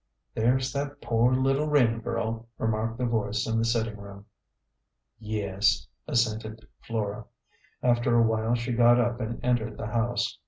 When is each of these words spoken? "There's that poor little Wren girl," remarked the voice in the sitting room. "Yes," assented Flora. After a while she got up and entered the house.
"There's 0.33 0.73
that 0.73 0.99
poor 0.99 1.31
little 1.31 1.67
Wren 1.67 1.99
girl," 1.99 2.47
remarked 2.57 2.97
the 2.97 3.05
voice 3.05 3.45
in 3.45 3.59
the 3.59 3.65
sitting 3.65 3.97
room. 3.97 4.25
"Yes," 5.19 5.85
assented 6.07 6.67
Flora. 6.81 7.25
After 7.83 8.17
a 8.17 8.23
while 8.23 8.55
she 8.55 8.71
got 8.71 8.99
up 8.99 9.21
and 9.21 9.39
entered 9.45 9.77
the 9.77 9.85
house. 9.85 10.39